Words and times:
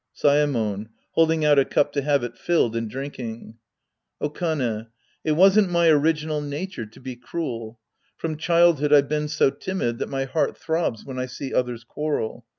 Saemon 0.15 0.87
{holding 1.11 1.45
out 1.45 1.59
a 1.59 1.63
cup 1.63 1.91
to 1.91 2.01
have 2.01 2.23
it 2.23 2.33
fiU'ed 2.33 2.75
and 2.75 2.89
drink 2.89 3.19
ing). 3.19 3.59
Okane. 4.19 4.87
It 5.23 5.33
wasn't 5.33 5.69
my 5.69 5.89
original 5.89 6.41
nature 6.41 6.87
to 6.87 6.99
be 6.99 7.15
cruel. 7.15 7.77
From 8.17 8.35
childhood 8.35 8.91
I've 8.91 9.07
been 9.09 9.27
so 9.27 9.51
timid 9.51 9.99
tJiat 9.99 10.09
my 10.09 10.23
heart 10.25 10.57
throbs 10.57 11.05
when 11.05 11.19
I 11.19 11.27
see 11.27 11.53
others 11.53 11.83
quarrel. 11.83 12.47